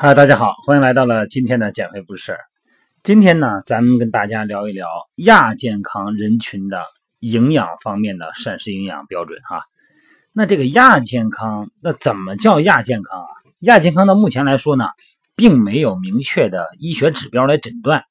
[0.00, 2.38] 嗨，大家好，欢迎来到了今天的减肥不是事儿。
[3.02, 4.86] 今天呢，咱们跟大家聊一聊
[5.16, 6.84] 亚健康人群的
[7.18, 9.64] 营养方面的膳食营养标准哈。
[10.32, 13.26] 那这个亚健康，那怎么叫亚健康啊？
[13.62, 14.86] 亚健康到目前来说呢，
[15.34, 18.04] 并没有明确的医学指标来诊断，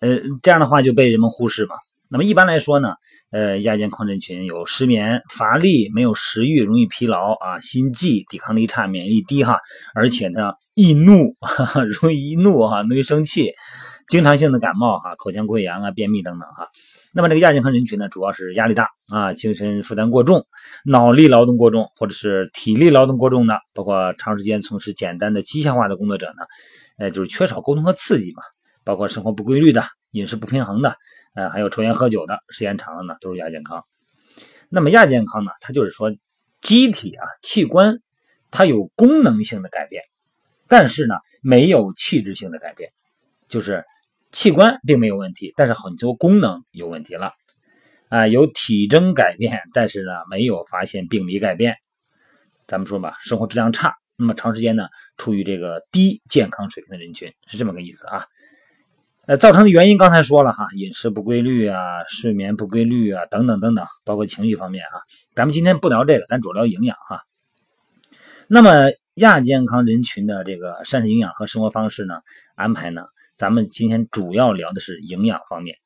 [0.00, 1.76] 呃，这样的话就被人们忽视嘛。
[2.08, 2.94] 那么一般来说呢，
[3.30, 9.60] 呃，亚健康人群有失眠、乏力、没有食欲、容易疲劳啊、心悸、抵抗力差、免疫力低哈，
[9.94, 13.52] 而且呢易怒，哈哈，容易易怒哈，容易生气，
[14.06, 16.68] 经常性的感冒哈、口腔溃疡啊、便秘等等哈。
[17.12, 20.46] 那么这个亚健康人群呢，主要是压力大啊、精神负担过重、
[20.84, 26.44] 脑力劳动过重，或者是体力劳动过重的，包括长时间从事简单的机械化的工作者呢，
[26.98, 28.44] 呃，就是缺少沟通和刺激嘛，
[28.84, 30.94] 包括生活不规律的、饮食不平衡的。
[31.34, 33.82] 呃，还有抽烟喝酒的，时间长了呢，都是亚健康。
[34.68, 36.12] 那么亚健康呢，它就是说
[36.62, 37.98] 机体啊、器官
[38.52, 40.04] 它有功能性的改变，
[40.68, 42.90] 但是呢没有气质性的改变，
[43.48, 43.84] 就是
[44.30, 47.32] 器官并没有问题，但是很多功能有问题了。
[48.08, 51.76] 啊，有体征改变，但是呢没有发现病理改变。
[52.66, 54.88] 咱们说吧，生活质量差，那么长时间呢
[55.18, 58.24] 处于这个低健康水平的人群，是这么个意思啊。
[59.26, 65.04] 呃，造成的原因刚才说了哈，饮食不规律啊，睡眠不规律啊，等等等等，包括情绪方面啊。
[65.34, 67.20] 咱们今天不聊这个，咱主要聊营养哈。
[68.46, 68.88] 那么
[69.18, 72.20] 亚健康人群的这个膳食营养和生活方式呢
[72.54, 75.76] 安排呢，咱们今天主要聊的是营养方面。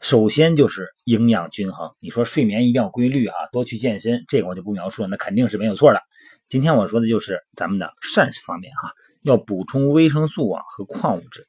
[0.00, 6.00] 首先就是营养均衡，你说睡眠一定要规律啊，多去健身，这个我就不描述了，那肯定是没有错的。
[6.46, 11.46] 今天我说的就是咱们的膳食方面哈，要补充维生素啊和矿物质。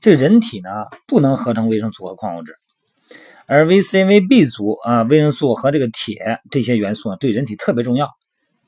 [0.00, 0.68] 这人体呢
[1.06, 2.56] 不能合成维生素和矿物质，
[3.46, 8.10] 而维 C、维 B 族啊，维生素和这个铁这些元素啊对人体特别重要，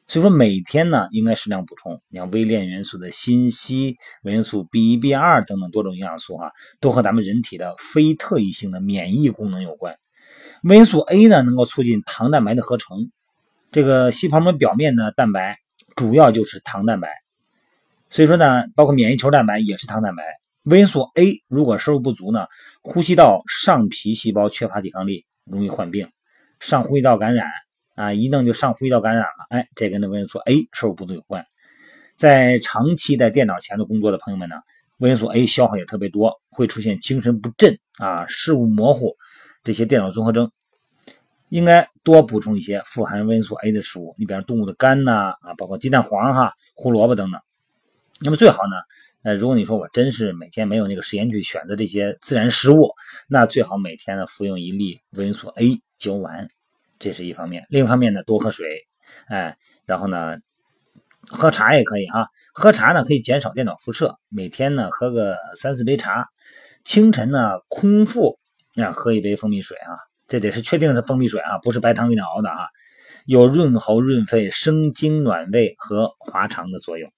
[0.07, 2.01] 所以说每天呢应该适量补充。
[2.09, 9.95] 你像微量元素的锌、硒、维生素 B 1、B 2等等多种营养素哈，都和咱们人体的非特异性的免疫功能有关。
[10.63, 13.11] 维生素 A 呢能够促进糖蛋白的合成，
[13.71, 15.59] 这个细胞膜表面的蛋白
[15.95, 17.11] 主要就是糖蛋白，
[18.09, 20.23] 所以说呢，包括免疫球蛋白也是糖蛋白。
[20.63, 22.47] 维生素 A 如果摄入不足呢，
[22.83, 26.09] 呼吸道上皮细胞缺乏抵抗力，容易患病，
[26.59, 27.49] 上呼吸道感染
[27.97, 31.45] 啊，一弄就上呼吸道感染了，哎，这跟那维生素 A 摄入不足有关。
[32.15, 34.57] 在长期在电脑前的工作的朋友们呢，
[34.99, 39.17] 维生素 A 消耗也特别多，会出现精神不振啊、视物模糊
[39.65, 40.51] 这些电脑综合征，
[41.49, 47.41] 应该多补充一些富含维生素 A 的食物，你比方动物的肝呐啊，包括鸡蛋黄哈、胡萝卜等等。
[48.21, 48.77] 那么最好呢。
[49.23, 52.93] 呃，如果你说我真是每天没有那个时间去选择这些自然食物，
[53.29, 56.49] 那最好每天呢服用一粒维生素 A 胶丸，
[56.99, 57.67] 这是一方面。
[57.69, 58.67] 另一方面呢，多喝水，
[59.29, 60.37] 哎，然后呢，
[61.29, 62.27] 喝茶也可以哈。
[62.55, 66.27] 喝茶呢可以减少电脑辐射，每天呢喝个三四杯茶。
[66.85, 68.37] 清晨呢空腹
[68.77, 69.99] 啊喝一杯蜂蜜水啊，
[70.29, 72.69] 这得是确定是蜂蜜水啊，不是白糖给你熬的啊，
[73.27, 77.11] 有润喉润肺、生津暖胃和滑肠的作用。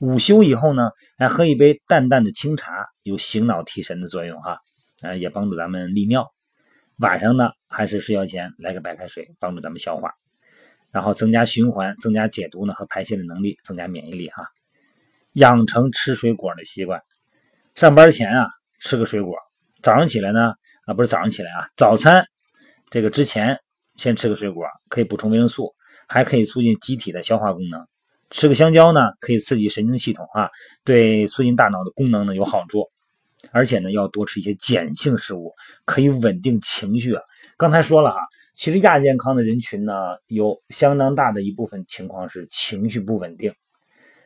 [0.00, 4.58] 午休以后呢，来喝一杯淡淡的清茶，有醒脑提神的作用哈，
[5.02, 6.32] 呃，也帮助咱们利尿。
[6.98, 10.12] 晚上呢，还是睡觉前来个白开水，帮助咱们消化，
[10.90, 14.44] 然后增加循环，增加解毒呢和排泄的能力，增加免疫力哈。
[15.34, 17.00] 养成吃水果的习惯，
[17.76, 18.48] 上班前啊
[18.80, 19.36] 吃个水果，
[19.80, 20.54] 早上起来呢
[20.86, 22.26] 啊不是早上起来啊，早餐
[22.90, 23.60] 这个之前
[23.94, 25.72] 先吃个水果，可以补充维生素，
[26.08, 27.86] 还可以促进机体的消化功能。
[28.30, 30.50] 吃个香蕉呢，可以刺激神经系统啊，
[30.84, 32.88] 对促进大脑的功能呢有好处。
[33.50, 35.52] 而且呢，要多吃一些碱性食物，
[35.84, 37.22] 可以稳定情绪啊。
[37.56, 38.18] 刚才说了哈，
[38.54, 39.92] 其实亚健康的人群呢，
[40.26, 43.52] 有相当大的一部分情况是情绪不稳定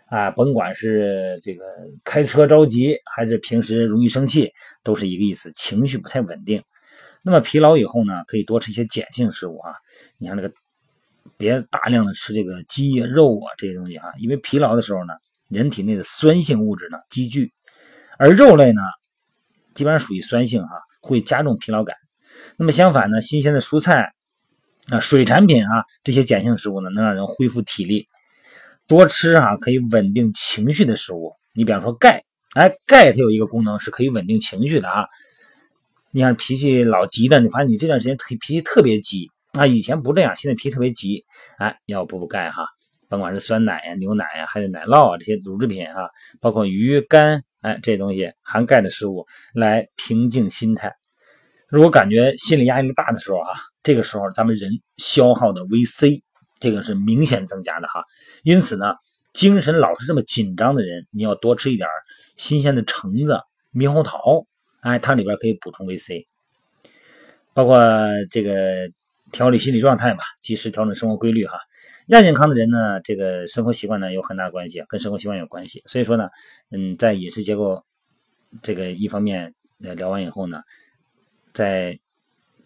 [0.06, 1.64] 啊，甭管是这个
[2.04, 4.50] 开车着急，还是平时容易生气，
[4.82, 6.62] 都是一个意思，情绪不太稳定。
[7.22, 9.74] 那么疲劳以后呢，可以多吃一些碱性食物啊，
[10.18, 10.52] 你像这个。
[11.36, 15.14] 别大量的吃这个鸡肉啊这些东西哈，因为疲劳的时候呢，
[15.48, 17.52] 人体内的酸性物质呢积聚，
[18.18, 18.82] 而肉类呢
[19.74, 20.70] 基本上属于酸性哈，
[21.00, 21.96] 会加重疲劳感。
[22.56, 24.12] 那么相反呢，新鲜的蔬菜
[24.88, 28.06] 啊、水产品啊这些碱性食物呢，能让人恢复体力。
[28.86, 32.24] 多吃啊可以稳定情绪的食物，你比方说钙，
[32.54, 35.06] 哎，钙它有一个功能是可以稳定情绪的啊。
[36.10, 39.30] 你看脾气老急的，你发现你这段时间脾脾气特别急。
[39.52, 41.26] 啊，以前不这样，现在脾气特别急，
[41.58, 42.64] 哎，要补补钙哈，
[43.10, 46.08] 甭管是酸奶呀、牛奶呀，还是奶酪啊这些乳制品啊，
[46.40, 50.94] 包括鱼肝，哎，这东西含钙的食物来平静心态。
[51.68, 56.22] 如果感觉心理压力大的时候啊，这个时候咱们人消耗的维 C
[56.60, 58.04] 这个是明显增加的哈，
[58.42, 58.94] 因此呢，
[59.32, 61.88] 精神老是这么紧张的人，你要多吃一点
[62.36, 63.40] 新鲜的橙子、
[63.72, 64.44] 猕猴桃，
[64.80, 66.26] 哎，它里边可以补充维 C。
[67.54, 67.78] 包括
[68.30, 68.90] 这个
[69.30, 71.58] 调理心理状态嘛，及时调整生活规律哈。
[72.08, 75.82] 亚健康的人呢，这个生活习惯呢有很大关系，跟生活习惯有关系。
[75.86, 76.28] 所以说呢，
[76.70, 77.84] 嗯，在饮食结构
[78.60, 80.62] 这个一方面聊完以后呢，
[81.52, 81.98] 在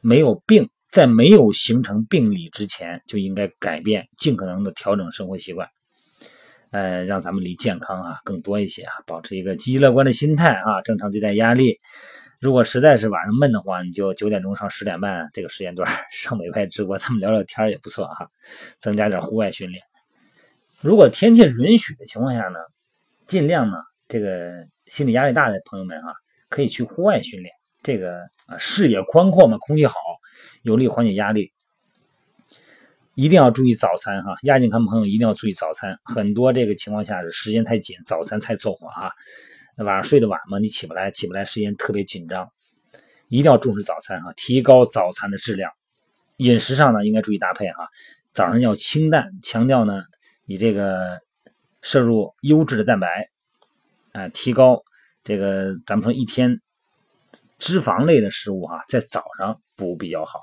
[0.00, 5.68] 没有病，在没有形成病理之前，就应该改变，尽可能的调整生活习惯，
[6.70, 11.78] 呃，让咱们离健康啊更多一些啊，保持一个积极乐观的心态啊，正常对待压力。
[12.38, 18.28] 如果实在是晚上闷得慌，你就九点钟上十点半这个时间段上美派直播，咱们聊聊天也不错哈，
[18.78, 19.82] 增加点户外训练。
[20.80, 22.58] 如果天气允许的情况下呢，
[23.26, 26.14] 尽量呢，这个心理压力大的朋友们哈，
[26.48, 27.52] 可以去户外训练。
[27.82, 29.94] 这个啊，视野宽阔嘛，空气好，
[30.62, 31.52] 有利于缓解压力。
[33.14, 35.98] 一定要注意早餐哈，亚健康朋友一定要注意早餐。
[36.04, 39.10] 很多这个情况下是时间太紧，早餐太凑合啊。
[39.84, 42.50] 晚上睡得晚嘛，你起不来，起不来，时间特别紧张，
[43.28, 45.70] 一定要重视早餐哈，提高早餐的质量。
[46.38, 47.86] 饮食上呢，应该注意搭配哈，
[48.32, 50.02] 早上要清淡，强调呢，
[50.46, 51.20] 你这个
[51.82, 53.28] 摄入优质的蛋白，
[54.12, 54.82] 啊，提高
[55.22, 56.60] 这个咱们说一天
[57.58, 60.40] 脂肪类的食物哈，在早上补比较好。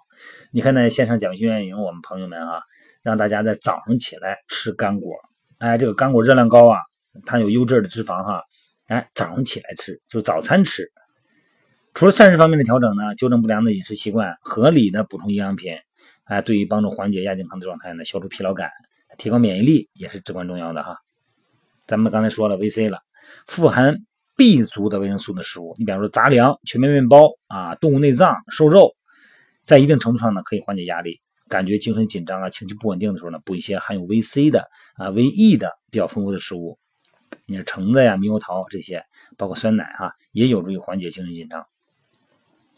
[0.52, 2.62] 你看那线上讲训练营，我们朋友们啊，
[3.02, 5.16] 让大家在早上起来吃干果，
[5.58, 6.80] 哎，这个干果热量高啊，
[7.26, 8.44] 它有优质的脂肪哈。
[8.94, 10.88] 哎，早上起来吃，就是早餐吃。
[11.96, 15.76] 除了膳食方面的调整呢，纠正不良的饮食习惯，合理的补充营养品，
[16.26, 18.70] 哎，对于帮助缓解亚健康的状态呢，消除疲劳感，
[19.18, 20.98] 提高免疫力也是至关重要的哈。
[21.88, 23.00] 咱们刚才说了维 C 了，
[23.48, 23.98] 富含
[24.36, 28.92] B 族的维生素的食物，你比方说杂粮、全麦面包啊，动物内脏、瘦肉，
[29.66, 31.20] 在一定程度上呢，可以缓解压力，
[31.50, 34.68] 感觉精神紧张啊，情绪不稳定的时候呢，补一些含有维 C 的
[34.98, 36.78] 啊、维 E 的比较丰富的食物。
[37.46, 39.06] 你看橙子呀、猕猴桃这些，
[39.38, 41.66] 包括酸奶哈，也有助于缓解精神紧张。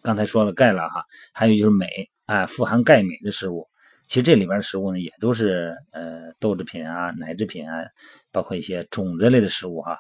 [0.02, 1.88] 刚才说了钙了哈，还有就是镁
[2.26, 3.68] 啊，富含钙镁的食物，
[4.08, 7.86] 其实这里边的食物呢，也都是呃豆制品啊、奶制品啊，
[8.32, 10.00] 包括一些种子类的食物哈。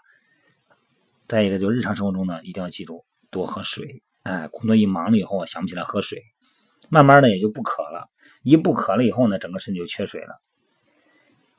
[1.27, 6.21] 再一个就是日常生活中呢，一定要记住多喝水，哎，工作一忙了以后，想不起来喝水，
[6.89, 8.07] 慢慢的也就不渴了，
[8.43, 10.39] 一不渴了以后呢，整个身体就缺水了。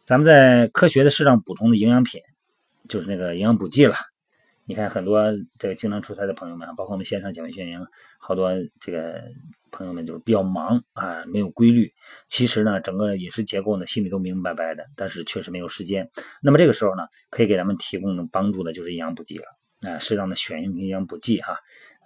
[0.05, 2.21] 咱们在科学的适当补充的营养品。
[2.88, 3.94] 就是那个营养补剂了，
[4.65, 5.23] 你看很多
[5.59, 7.87] 这个经常出差的朋友们，包括我们线上减肥训练营，
[8.19, 8.50] 好多
[8.81, 9.23] 这个
[9.71, 11.88] 朋友们就是比较忙啊，没有规律。
[12.29, 16.11] 其实呢，整个饮食结构呢，心里都明明白白的，但是确实没有时间。
[16.43, 19.44] 那么这个时候呢，可以给咱们提供帮助的就是营养补剂了
[19.88, 21.56] 啊，适当的选用营养补剂哈，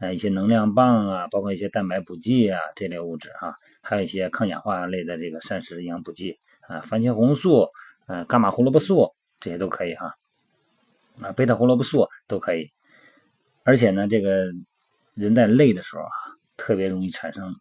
[0.00, 6.38] 呃，一些能量棒啊，包括一些蛋白补剂啊这类物质哈，还有一些抗氧化类的这个膳食营养补剂
[6.68, 7.68] 啊，番茄红素、
[8.06, 10.12] 呃，伽马胡萝卜素这些都可以哈。
[11.22, 12.68] 啊，贝塔胡萝卜素都可以，
[13.62, 14.50] 而且呢，这个
[15.14, 16.10] 人在累的时候啊，
[16.56, 17.54] 特别容易产生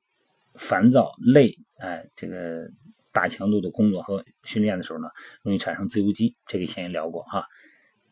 [0.56, 2.70] 烦躁、累，哎，这个
[3.12, 5.10] 大强度的工作和训练的时候呢，
[5.42, 7.44] 容易产生自由基，这个以前也聊过哈，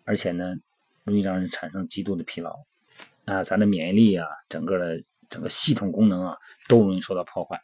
[0.04, 0.56] 而且呢，
[1.04, 2.54] 容易让人产生极度的疲劳，
[3.26, 6.38] 啊，咱的免疫力啊，整个的整个系统功能啊，
[6.68, 7.60] 都容易受到破坏。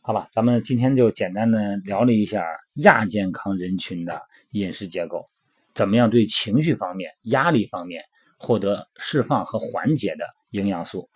[0.00, 2.42] 好吧，咱们今天就简单的聊了一下
[2.76, 4.22] 亚健康人群的
[4.52, 5.26] 饮食结构。
[5.74, 8.02] 怎么样对情绪方面、压力方面
[8.38, 11.08] 获得释放和缓解的营养素，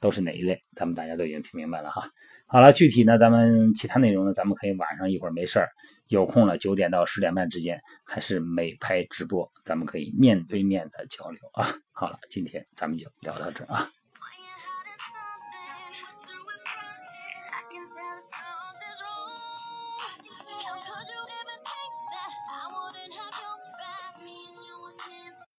[0.00, 0.60] 都是哪一类？
[0.76, 2.10] 咱们大家都已经听明白了哈。
[2.46, 5.68] 好了，具体呢，咱们其他内容呢，咱们可以晚上一会儿没事儿
[6.08, 11.66] 有空了，九点到十点半之间，还是美拍直播，咱们可以面对面的交流啊。
[11.92, 13.86] 好了，今天咱们就聊到这啊。